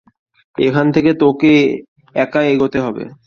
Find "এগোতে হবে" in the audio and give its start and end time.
2.53-3.03